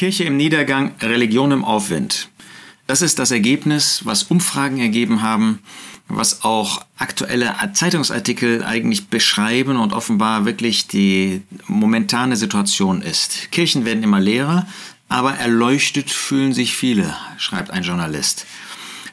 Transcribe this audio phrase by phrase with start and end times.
[0.00, 2.30] Kirche im Niedergang, Religion im Aufwind.
[2.86, 5.58] Das ist das Ergebnis, was Umfragen ergeben haben,
[6.08, 13.52] was auch aktuelle Zeitungsartikel eigentlich beschreiben und offenbar wirklich die momentane Situation ist.
[13.52, 14.66] Kirchen werden immer leerer,
[15.10, 18.46] aber erleuchtet fühlen sich viele, schreibt ein Journalist.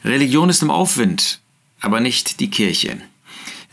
[0.05, 1.41] Religion ist im Aufwind,
[1.81, 3.01] aber nicht die Kirche.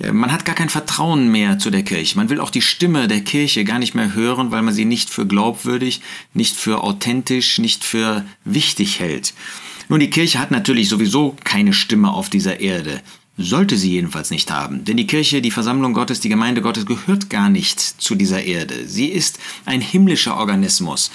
[0.01, 2.17] Äh, man hat gar kein Vertrauen mehr zu der Kirche.
[2.17, 5.11] Man will auch die Stimme der Kirche gar nicht mehr hören, weil man sie nicht
[5.11, 6.01] für glaubwürdig,
[6.33, 9.35] nicht für authentisch, nicht für wichtig hält.
[9.89, 13.03] Nun, die Kirche hat natürlich sowieso keine Stimme auf dieser Erde.
[13.37, 14.85] Sollte sie jedenfalls nicht haben.
[14.85, 18.87] Denn die Kirche, die Versammlung Gottes, die Gemeinde Gottes gehört gar nicht zu dieser Erde.
[18.87, 21.11] Sie ist ein himmlischer Organismus.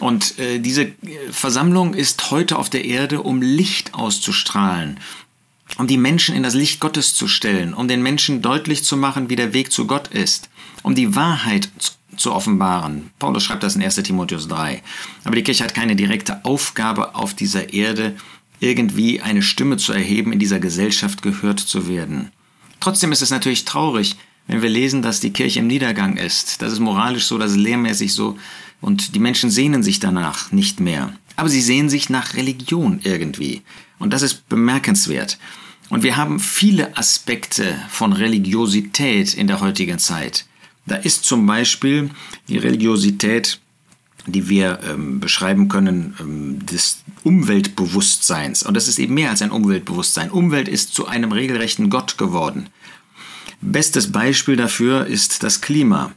[0.00, 0.94] Und äh, diese äh,
[1.30, 4.98] Versammlung ist heute auf der Erde, um Licht auszustrahlen,
[5.78, 9.28] um die Menschen in das Licht Gottes zu stellen, um den Menschen deutlich zu machen,
[9.28, 10.48] wie der Weg zu Gott ist,
[10.82, 11.70] um die Wahrheit
[12.16, 13.10] zu offenbaren.
[13.18, 14.82] Paulus schreibt das in 1 Timotheus 3.
[15.24, 18.14] Aber die Kirche hat keine direkte Aufgabe auf dieser Erde,
[18.60, 22.30] irgendwie eine Stimme zu erheben, in dieser Gesellschaft gehört zu werden.
[22.80, 26.62] Trotzdem ist es natürlich traurig, wenn wir lesen, dass die Kirche im Niedergang ist.
[26.62, 28.38] Das ist moralisch so, das ist lehrmäßig so
[28.80, 31.14] und die Menschen sehnen sich danach nicht mehr.
[31.36, 33.62] Aber sie sehen sich nach Religion irgendwie.
[33.98, 35.38] Und das ist bemerkenswert.
[35.90, 40.46] Und wir haben viele Aspekte von Religiosität in der heutigen Zeit.
[40.86, 42.10] Da ist zum Beispiel
[42.48, 43.60] die Religiosität,
[44.26, 48.62] die wir ähm, beschreiben können, ähm, des Umweltbewusstseins.
[48.62, 50.30] Und das ist eben mehr als ein Umweltbewusstsein.
[50.30, 52.68] Umwelt ist zu einem regelrechten Gott geworden.
[53.60, 56.12] Bestes Beispiel dafür ist das Klima.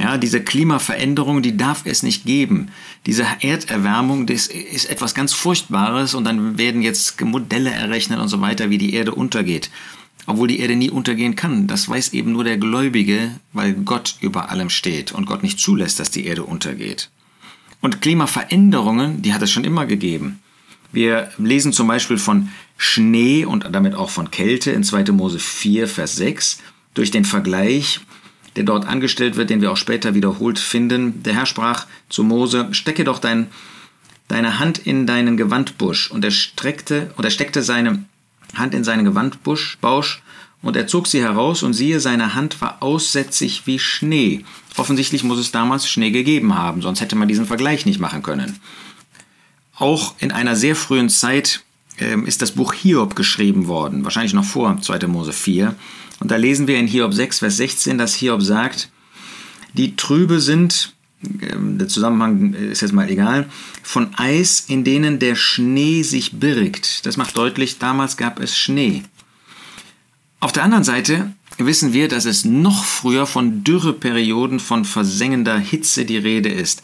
[0.00, 2.68] Ja, diese Klimaveränderung, die darf es nicht geben.
[3.04, 8.40] Diese Erderwärmung, das ist etwas ganz Furchtbares und dann werden jetzt Modelle errechnet und so
[8.40, 9.70] weiter, wie die Erde untergeht.
[10.24, 11.66] Obwohl die Erde nie untergehen kann.
[11.66, 16.00] Das weiß eben nur der Gläubige, weil Gott über allem steht und Gott nicht zulässt,
[16.00, 17.10] dass die Erde untergeht.
[17.82, 20.40] Und Klimaveränderungen, die hat es schon immer gegeben.
[20.92, 25.12] Wir lesen zum Beispiel von Schnee und damit auch von Kälte in 2.
[25.12, 26.58] Mose 4, Vers 6
[26.94, 28.00] durch den Vergleich
[28.56, 31.22] der dort angestellt wird, den wir auch später wiederholt finden.
[31.22, 33.48] Der Herr sprach zu Mose, stecke doch dein,
[34.28, 36.10] deine Hand in deinen Gewandbusch.
[36.10, 38.04] Und er streckte, und steckte seine
[38.54, 40.22] Hand in seinen Gewandbusch, Bausch,
[40.62, 44.44] und er zog sie heraus, und siehe, seine Hand war aussätzig wie Schnee.
[44.76, 48.58] Offensichtlich muss es damals Schnee gegeben haben, sonst hätte man diesen Vergleich nicht machen können.
[49.76, 51.62] Auch in einer sehr frühen Zeit
[51.98, 55.06] ähm, ist das Buch Hiob geschrieben worden, wahrscheinlich noch vor 2.
[55.06, 55.74] Mose 4.
[56.20, 58.90] Und da lesen wir in Hiob 6, Vers 16, dass Hiob sagt,
[59.72, 63.48] die Trübe sind, ähm, der Zusammenhang ist jetzt mal egal,
[63.82, 67.06] von Eis, in denen der Schnee sich birgt.
[67.06, 69.02] Das macht deutlich, damals gab es Schnee.
[70.40, 76.04] Auf der anderen Seite wissen wir, dass es noch früher von Dürreperioden, von versengender Hitze
[76.04, 76.82] die Rede ist.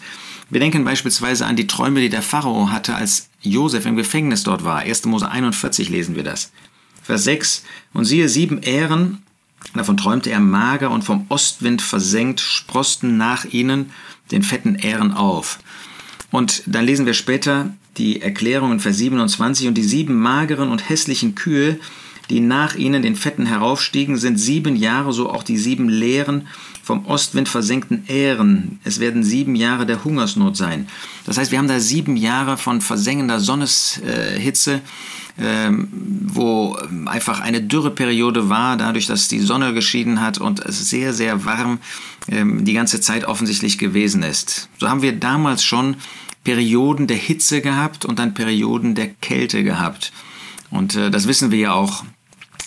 [0.50, 4.64] Wir denken beispielsweise an die Träume, die der Pharao hatte, als Josef im Gefängnis dort
[4.64, 4.78] war.
[4.80, 5.04] 1.
[5.06, 6.52] Mose 41 lesen wir das.
[7.02, 7.64] Vers 6.
[7.94, 9.22] Und siehe, sieben Ähren
[9.74, 13.90] Davon träumte er mager und vom Ostwind versenkt, sprosten nach ihnen
[14.30, 15.58] den fetten Ähren auf.
[16.30, 20.88] Und dann lesen wir später die Erklärung in Vers 27 und die sieben mageren und
[20.88, 21.78] hässlichen Kühe,
[22.28, 26.48] die nach ihnen den Fetten heraufstiegen, sind sieben Jahre, so auch die sieben leeren,
[26.82, 28.80] vom Ostwind versenkten Ähren.
[28.84, 30.88] Es werden sieben Jahre der Hungersnot sein.
[31.24, 34.80] Das heißt, wir haben da sieben Jahre von versengender Sonneshitze, ähm,
[35.38, 41.44] wo einfach eine Dürreperiode war, dadurch, dass die Sonne geschieden hat und es sehr, sehr
[41.44, 41.78] warm
[42.28, 44.68] ähm, die ganze Zeit offensichtlich gewesen ist.
[44.78, 45.96] So haben wir damals schon
[46.44, 50.12] Perioden der Hitze gehabt und dann Perioden der Kälte gehabt.
[50.70, 52.04] Und äh, das wissen wir ja auch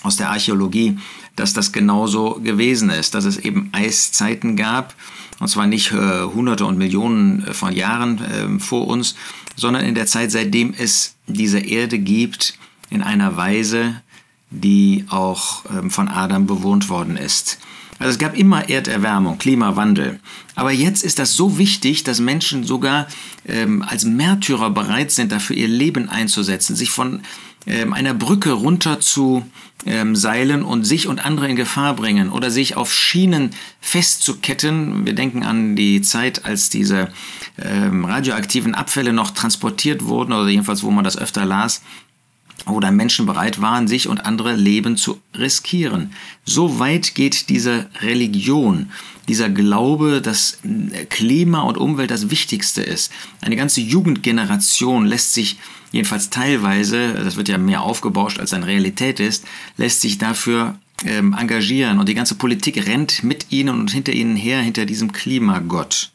[0.03, 0.97] aus der Archäologie,
[1.35, 4.95] dass das genauso gewesen ist, dass es eben Eiszeiten gab,
[5.39, 9.15] und zwar nicht äh, Hunderte und Millionen äh, von Jahren äh, vor uns,
[9.55, 12.57] sondern in der Zeit, seitdem es diese Erde gibt,
[12.89, 14.01] in einer Weise,
[14.49, 17.59] die auch ähm, von Adam bewohnt worden ist.
[17.99, 20.19] Also es gab immer Erderwärmung, Klimawandel.
[20.55, 23.07] Aber jetzt ist das so wichtig, dass Menschen sogar
[23.45, 27.21] ähm, als Märtyrer bereit sind, dafür ihr Leben einzusetzen, sich von
[27.67, 29.45] einer Brücke runter zu
[29.85, 33.51] ähm, seilen und sich und andere in Gefahr bringen oder sich auf Schienen
[33.81, 35.05] festzuketten.
[35.05, 37.09] Wir denken an die Zeit, als diese
[37.61, 41.81] ähm, radioaktiven Abfälle noch transportiert wurden oder jedenfalls, wo man das öfter las
[42.65, 46.11] wo dann Menschen bereit waren, sich und andere Leben zu riskieren.
[46.43, 48.91] So weit geht diese Religion,
[49.29, 50.59] dieser Glaube, dass
[51.09, 53.11] Klima und Umwelt das Wichtigste ist.
[53.41, 55.57] Eine ganze Jugendgeneration lässt sich
[55.91, 59.45] jedenfalls teilweise, das wird ja mehr aufgebauscht als eine Realität ist,
[59.77, 64.35] lässt sich dafür ähm, engagieren und die ganze Politik rennt mit ihnen und hinter ihnen
[64.35, 66.11] her, hinter diesem Klimagott.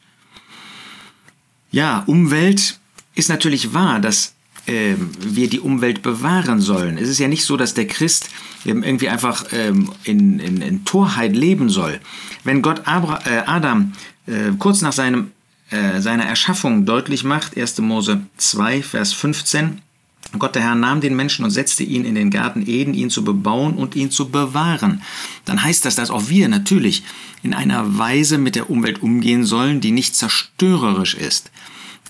[1.71, 2.79] Ja, Umwelt
[3.15, 4.35] ist natürlich wahr, dass
[4.67, 6.97] äh, wir die Umwelt bewahren sollen.
[6.97, 8.29] Es ist ja nicht so, dass der Christ
[8.65, 11.99] ähm, irgendwie einfach ähm, in, in, in, Torheit leben soll.
[12.43, 13.93] Wenn Gott äh, Adam
[14.27, 15.31] äh, kurz nach seinem,
[15.71, 17.79] äh, seiner Erschaffung deutlich macht, 1.
[17.79, 19.81] Mose 2, Vers 15,
[20.39, 23.23] Gott der Herr nahm den Menschen und setzte ihn in den Garten Eden, ihn zu
[23.23, 25.01] bebauen und ihn zu bewahren.
[25.45, 27.03] Dann heißt das, dass auch wir natürlich
[27.43, 31.51] in einer Weise mit der Umwelt umgehen sollen, die nicht zerstörerisch ist.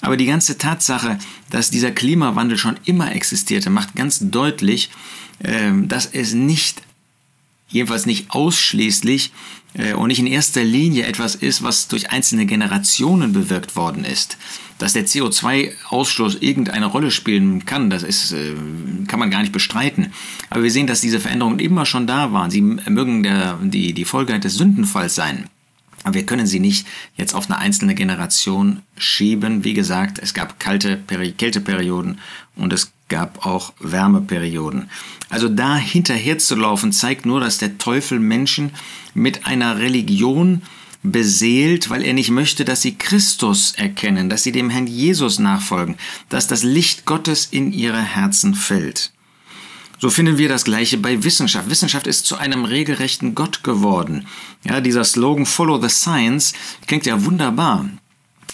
[0.02, 1.20] Aber die ganze Tatsache,
[1.50, 4.90] dass dieser Klimawandel schon immer existierte, macht ganz deutlich,
[5.44, 6.82] ähm, dass es nicht,
[7.70, 9.32] jedenfalls nicht ausschließlich
[9.94, 14.38] und nicht in erster Linie etwas ist, was durch einzelne Generationen bewirkt worden ist.
[14.78, 18.54] Dass der CO2-Ausstoß irgendeine Rolle spielen kann, das ist, äh,
[19.08, 20.12] kann man gar nicht bestreiten.
[20.50, 22.52] Aber wir sehen, dass diese Veränderungen immer schon da waren.
[22.52, 25.50] Sie mögen der, die, die Folge des Sündenfalls sein.
[26.12, 29.64] Wir können sie nicht jetzt auf eine einzelne Generation schieben.
[29.64, 32.20] Wie gesagt, es gab kalte Peri Kälteperioden
[32.56, 34.90] und es gab auch Wärmeperioden.
[35.30, 38.72] Also da hinterherzulaufen zeigt nur, dass der Teufel Menschen
[39.14, 40.62] mit einer Religion
[41.12, 45.98] beseelt, weil er nicht möchte, dass sie Christus erkennen, dass sie dem Herrn Jesus nachfolgen,
[46.30, 49.12] dass das Licht Gottes in ihre Herzen fällt.
[50.00, 51.70] So finden wir das Gleiche bei Wissenschaft.
[51.70, 54.28] Wissenschaft ist zu einem regelrechten Gott geworden.
[54.64, 56.54] Ja, dieser Slogan Follow the Science
[56.86, 57.90] klingt ja wunderbar.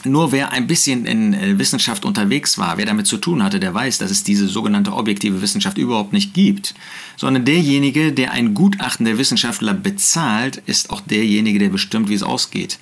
[0.04, 3.74] Nur wer ein bisschen in äh, Wissenschaft unterwegs war, wer damit zu tun hatte, der
[3.74, 6.74] weiß, dass es diese sogenannte objektive Wissenschaft überhaupt nicht gibt.
[7.18, 12.24] Sondern derjenige, der ein Gutachten der Wissenschaftler bezahlt, ist auch derjenige, der bestimmt, wie es
[12.24, 12.80] ausgeht.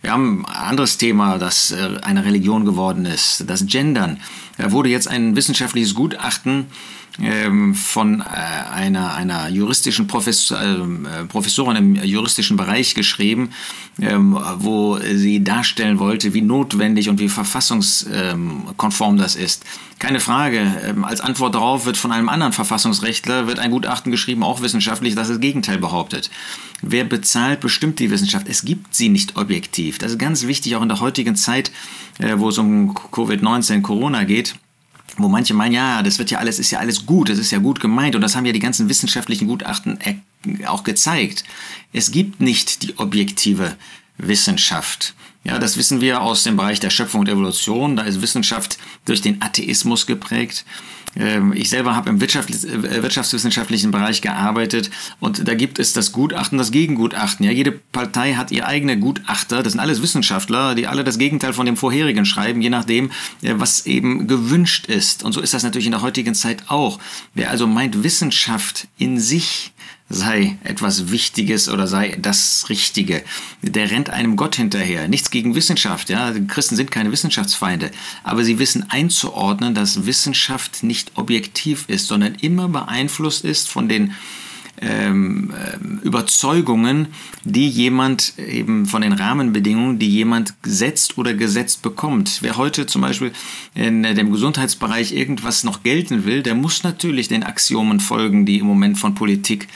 [0.00, 4.20] Wir haben ein anderes Thema, das äh, eine Religion geworden ist, das Gendern.
[4.56, 6.66] Da wurde jetzt ein wissenschaftliches Gutachten
[7.22, 13.50] ähm, von äh, einer, einer juristischen Professor, äh, Professorin im juristischen Bereich geschrieben,
[14.00, 19.64] ähm, wo sie darstellen wollte, wie notwendig und wie verfassungskonform das ist.
[20.00, 20.60] Keine Frage.
[20.84, 25.14] Ähm, als Antwort darauf wird von einem anderen Verfassungsrechtler wird ein Gutachten geschrieben, auch wissenschaftlich,
[25.14, 26.30] das das Gegenteil behauptet.
[26.82, 28.48] Wer bezahlt, bestimmt die Wissenschaft.
[28.48, 29.98] Es gibt sie nicht objektiv.
[29.98, 31.70] Das ist ganz wichtig, auch in der heutigen Zeit,
[32.18, 34.56] äh, wo es um Covid-19, Corona geht
[35.16, 37.58] wo manche meinen, ja, das wird ja alles, ist ja alles gut, das ist ja
[37.58, 39.98] gut gemeint und das haben ja die ganzen wissenschaftlichen Gutachten
[40.66, 41.44] auch gezeigt.
[41.92, 43.76] Es gibt nicht die objektive
[44.18, 45.14] Wissenschaft.
[45.44, 47.96] Ja, das wissen wir aus dem Bereich der Schöpfung und Evolution.
[47.96, 50.64] Da ist Wissenschaft durch den Atheismus geprägt.
[51.16, 56.58] Ähm, ich selber habe im äh, wirtschaftswissenschaftlichen Bereich gearbeitet und da gibt es das Gutachten,
[56.58, 57.44] das Gegengutachten.
[57.44, 59.62] Ja, jede Partei hat ihr eigene Gutachter.
[59.62, 63.10] Das sind alles Wissenschaftler, die alle das Gegenteil von dem vorherigen schreiben, je nachdem,
[63.42, 65.22] äh, was eben gewünscht ist.
[65.22, 66.98] Und so ist das natürlich in der heutigen Zeit auch.
[67.34, 69.73] Wer also meint, Wissenschaft in sich
[70.08, 73.22] sei etwas Wichtiges oder sei das Richtige.
[73.62, 75.08] Der rennt einem Gott hinterher.
[75.08, 76.32] Nichts gegen Wissenschaft, ja.
[76.46, 77.90] Christen sind keine Wissenschaftsfeinde.
[78.22, 84.14] Aber sie wissen einzuordnen, dass Wissenschaft nicht objektiv ist, sondern immer beeinflusst ist von den
[84.80, 87.08] ähm, äh, Überzeugungen,
[87.44, 92.38] die jemand eben von den Rahmenbedingungen, die jemand gesetzt oder gesetzt bekommt.
[92.42, 93.32] Wer heute zum Beispiel
[93.74, 98.66] in dem Gesundheitsbereich irgendwas noch gelten will, der muss natürlich den Axiomen folgen, die im
[98.66, 99.68] Moment von Politik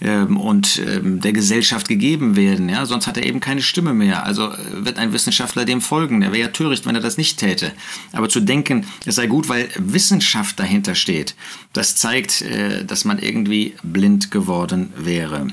[0.00, 2.68] ähm, und ähm, der Gesellschaft gegeben werden.
[2.68, 2.84] Ja?
[2.84, 4.24] Sonst hat er eben keine Stimme mehr.
[4.24, 6.20] Also äh, wird ein Wissenschaftler dem folgen.
[6.20, 7.72] Er wäre ja töricht, wenn er das nicht täte.
[8.12, 11.34] Aber zu denken, es sei gut, weil Wissenschaft dahinter steht,
[11.72, 15.46] das zeigt, äh, dass man irgendwie blind geworden wäre.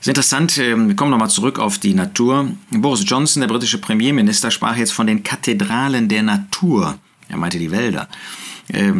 [0.00, 2.50] ist interessant, ähm, wir kommen nochmal zurück auf die Natur.
[2.70, 6.98] Boris Johnson, der britische Premierminister, sprach jetzt von den Kathedralen der Natur.
[7.28, 8.08] Er meinte die Wälder.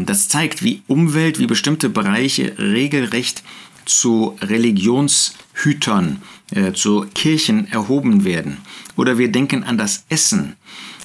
[0.04, 3.42] Das zeigt, wie Umwelt, wie bestimmte Bereiche regelrecht
[3.86, 8.58] zu Religionshütern, äh, zu Kirchen erhoben werden.
[8.96, 10.56] Oder wir denken an das Essen.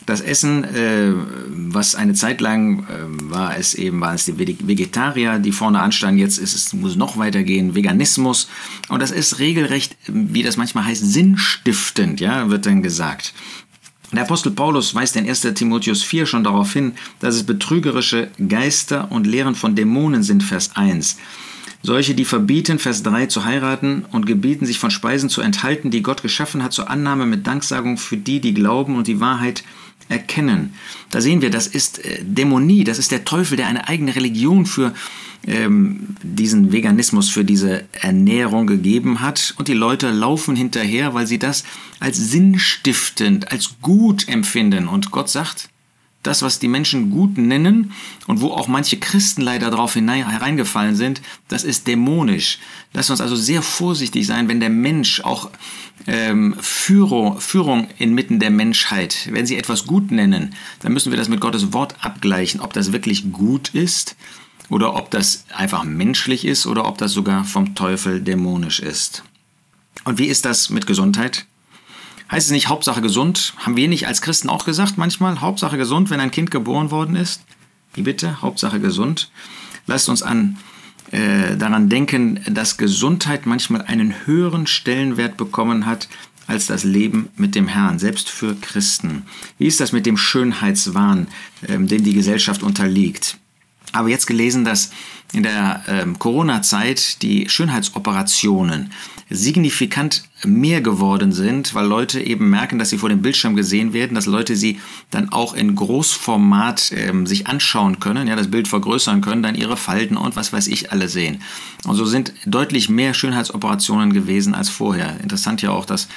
[0.07, 1.13] Das Essen, äh,
[1.47, 2.85] was eine Zeit lang äh,
[3.31, 7.17] war es eben, waren es die Vegetarier, die vorne anstanden, jetzt ist es, muss noch
[7.17, 8.50] weitergehen, Veganismus.
[8.89, 13.33] Und das ist regelrecht, wie das manchmal heißt, sinnstiftend, ja, wird dann gesagt.
[14.11, 15.41] Der Apostel Paulus weist in 1.
[15.55, 20.71] Timotheus 4 schon darauf hin, dass es betrügerische Geister und Lehren von Dämonen sind, Vers
[20.75, 21.17] 1.
[21.83, 26.03] Solche, die verbieten, Vers 3, zu heiraten und gebieten, sich von Speisen zu enthalten, die
[26.03, 29.63] Gott geschaffen hat, zur Annahme mit Danksagung für die, die glauben und die Wahrheit
[30.09, 30.73] erkennen.
[31.09, 34.65] Da sehen wir, das ist äh, Dämonie, das ist der Teufel, der eine eigene Religion
[34.65, 34.93] für
[35.47, 39.55] ähm, diesen Veganismus, für diese Ernährung gegeben hat.
[39.57, 41.63] Und die Leute laufen hinterher, weil sie das
[42.00, 44.88] als sinnstiftend, als gut empfinden.
[44.88, 45.69] Und Gott sagt,
[46.23, 47.93] das, was die Menschen gut nennen
[48.27, 52.59] und wo auch manche Christen leider darauf hereingefallen sind, das ist dämonisch.
[52.93, 55.49] Lass uns also sehr vorsichtig sein, wenn der Mensch auch
[56.07, 61.29] ähm, Führung, Führung inmitten der Menschheit, wenn sie etwas gut nennen, dann müssen wir das
[61.29, 64.15] mit Gottes Wort abgleichen, ob das wirklich gut ist
[64.69, 69.23] oder ob das einfach menschlich ist oder ob das sogar vom Teufel dämonisch ist.
[70.03, 71.45] Und wie ist das mit Gesundheit?
[72.31, 73.53] Heißt es nicht Hauptsache gesund?
[73.57, 77.17] Haben wir nicht als Christen auch gesagt manchmal, Hauptsache gesund, wenn ein Kind geboren worden
[77.17, 77.43] ist?
[77.93, 78.41] Wie bitte?
[78.41, 79.29] Hauptsache gesund.
[79.85, 80.57] Lasst uns an
[81.11, 86.07] äh, daran denken, dass Gesundheit manchmal einen höheren Stellenwert bekommen hat
[86.47, 89.23] als das Leben mit dem Herrn, selbst für Christen.
[89.57, 91.27] Wie ist das mit dem Schönheitswahn,
[91.67, 93.38] ähm, dem die Gesellschaft unterliegt?
[93.93, 94.91] Aber jetzt gelesen, dass
[95.33, 98.91] in der ähm, Corona-Zeit die Schönheitsoperationen
[99.29, 104.15] signifikant mehr geworden sind, weil Leute eben merken, dass sie vor dem Bildschirm gesehen werden,
[104.15, 104.79] dass Leute sie
[105.10, 109.77] dann auch in Großformat ähm, sich anschauen können, ja, das Bild vergrößern können, dann ihre
[109.77, 111.41] Falten und was weiß ich alle sehen.
[111.86, 115.17] Und so sind deutlich mehr Schönheitsoperationen gewesen als vorher.
[115.21, 116.10] Interessant ja auch, dass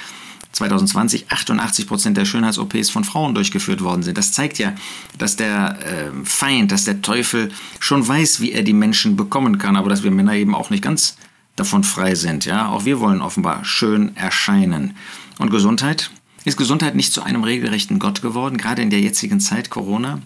[0.55, 4.17] 2020 88 Prozent der Schönheits-OPs von Frauen durchgeführt worden sind.
[4.17, 4.73] Das zeigt ja,
[5.17, 9.75] dass der äh, Feind, dass der Teufel schon weiß, wie er die Menschen bekommen kann,
[9.75, 11.17] aber dass wir Männer eben auch nicht ganz
[11.57, 12.45] davon frei sind.
[12.45, 14.95] Ja, auch wir wollen offenbar schön erscheinen.
[15.39, 16.11] Und Gesundheit?
[16.45, 20.21] Ist Gesundheit nicht zu einem regelrechten Gott geworden, gerade in der jetzigen Zeit Corona?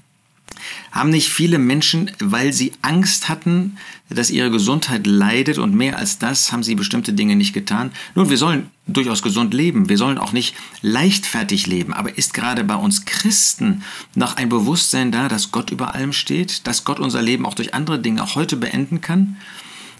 [0.91, 3.77] Haben nicht viele Menschen, weil sie Angst hatten,
[4.09, 7.91] dass ihre Gesundheit leidet und mehr als das haben sie bestimmte Dinge nicht getan?
[8.15, 12.63] Nun, wir sollen durchaus gesund leben, wir sollen auch nicht leichtfertig leben, aber ist gerade
[12.63, 13.83] bei uns Christen
[14.15, 17.73] noch ein Bewusstsein da, dass Gott über allem steht, dass Gott unser Leben auch durch
[17.73, 19.37] andere Dinge auch heute beenden kann?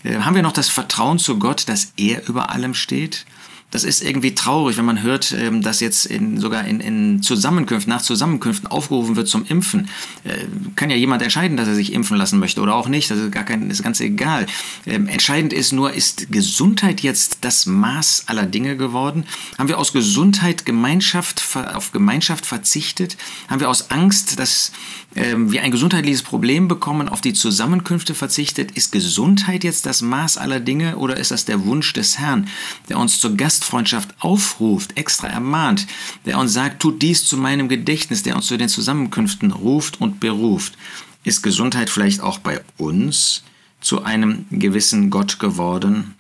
[0.04, 3.26] Äh, haben wir noch das Vertrauen zu Gott, dass er über allem steht?
[3.72, 7.94] Das ist irgendwie traurig, wenn man hört, ähm, dass jetzt in, sogar in, in Zusammenkünften,
[7.94, 9.90] nach Zusammenkünften aufgerufen wird zum Impfen.
[10.24, 10.46] Äh,
[10.76, 13.12] kann ja jemand entscheiden, dass er sich impfen lassen möchte oder auch nicht.
[13.12, 14.48] Das ist gar kein, ist ganz egal.
[14.88, 19.26] Ähm, entscheidend ist nur, ist Gesundheit jetzt das Maß aller Dinge geworden?
[19.60, 23.18] Haben wir aus Gesundheit Gemeinschaft, auf Gemeinschaft verzichtet?
[23.50, 24.72] Haben wir aus Angst, dass
[25.16, 28.72] ähm, wir ein gesundheitliches Problem bekommen, auf die Zusammenkünfte verzichtet?
[28.72, 32.48] Ist Gesundheit jetzt das Maß aller Dinge oder ist das der Wunsch des Herrn,
[32.90, 35.86] der uns zu Gast Gastfreundschaft aufruft, extra ermahnt,
[36.26, 40.22] der uns sagt, tut dies zu meinem Gedächtnis, der uns zu den Zusammenkünften ruft und
[40.22, 40.78] beruft.
[41.26, 43.44] Ist Gesundheit vielleicht auch bei uns
[43.82, 46.16] zu einem gewissen Gott geworden?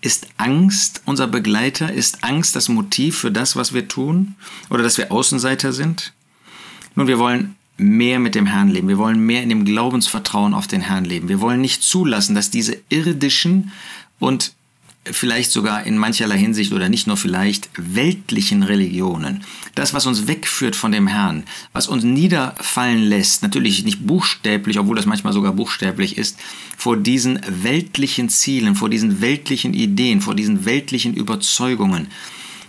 [0.00, 1.92] Ist Angst unser Begleiter?
[1.92, 4.36] Ist Angst das Motiv für das, was wir tun?
[4.70, 6.12] Oder dass wir Außenseiter sind?
[6.94, 8.86] Nun, wir wollen mehr mit dem Herrn leben.
[8.86, 11.28] Wir wollen mehr in dem Glaubensvertrauen auf den Herrn leben.
[11.28, 13.72] Wir wollen nicht zulassen, dass diese irdischen
[14.20, 14.52] und
[15.04, 19.44] vielleicht sogar in mancherlei Hinsicht oder nicht nur vielleicht weltlichen Religionen.
[19.74, 24.96] Das, was uns wegführt von dem Herrn, was uns niederfallen lässt, natürlich nicht buchstäblich, obwohl
[24.96, 26.38] das manchmal sogar buchstäblich ist,
[26.76, 32.06] vor diesen weltlichen Zielen, vor diesen weltlichen Ideen, vor diesen weltlichen Überzeugungen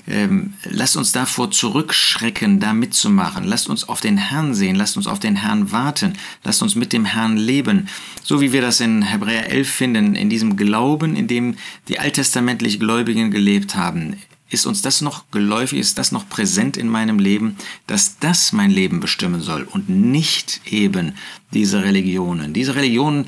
[0.07, 3.43] ähm, lasst uns davor zurückschrecken, da mitzumachen.
[3.45, 6.91] Lasst uns auf den Herrn sehen, lasst uns auf den Herrn warten, lasst uns mit
[6.91, 7.87] dem Herrn leben.
[8.21, 11.55] So wie wir das in Hebräer 11 finden, in diesem Glauben, in dem
[11.87, 14.17] die alttestamentlich Gläubigen gelebt haben.
[14.53, 17.57] Ist uns das noch geläufig, ist das noch präsent in meinem Leben,
[17.87, 21.13] dass das mein Leben bestimmen soll und nicht eben
[21.53, 22.53] diese Religionen.
[22.53, 23.27] Diese Religionen,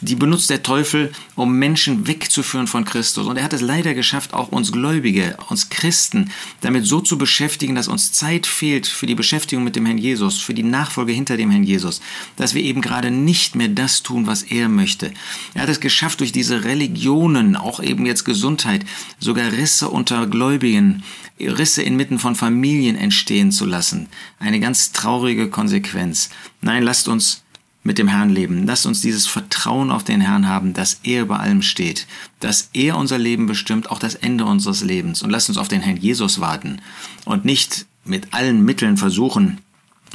[0.00, 3.26] die benutzt der Teufel, um Menschen wegzuführen von Christus.
[3.26, 7.74] Und er hat es leider geschafft, auch uns Gläubige, uns Christen, damit so zu beschäftigen,
[7.74, 11.36] dass uns Zeit fehlt für die Beschäftigung mit dem Herrn Jesus, für die Nachfolge hinter
[11.36, 12.00] dem Herrn Jesus,
[12.36, 15.12] dass wir eben gerade nicht mehr das tun, was er möchte.
[15.54, 18.84] Er hat es geschafft, durch diese Religionen, auch eben jetzt Gesundheit,
[19.18, 20.26] sogar Risse unter
[20.58, 21.02] Gläubigen,
[21.40, 24.08] Risse inmitten von Familien entstehen zu lassen.
[24.38, 26.30] Eine ganz traurige Konsequenz.
[26.60, 27.44] Nein, lasst uns
[27.84, 28.66] mit dem Herrn leben.
[28.66, 32.06] Lasst uns dieses Vertrauen auf den Herrn haben, dass er über allem steht,
[32.40, 35.22] dass er unser Leben bestimmt, auch das Ende unseres Lebens.
[35.22, 36.80] Und lasst uns auf den Herrn Jesus warten
[37.24, 39.58] und nicht mit allen Mitteln versuchen,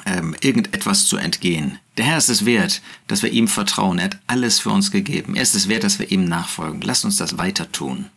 [0.05, 1.79] ähm, irgendetwas zu entgehen.
[1.97, 3.97] Der Herr ist es wert, dass wir ihm vertrauen.
[3.99, 5.35] Er hat alles für uns gegeben.
[5.35, 6.81] Er ist es wert, dass wir ihm nachfolgen.
[6.81, 8.09] Lasst uns das weiter tun.